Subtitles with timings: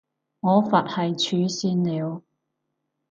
[0.39, 2.23] 我佛系儲算了